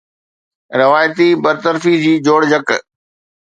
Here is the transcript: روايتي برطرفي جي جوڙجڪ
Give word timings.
روايتي 0.81 1.27
برطرفي 1.43 1.93
جي 2.05 2.13
جوڙجڪ 2.29 2.67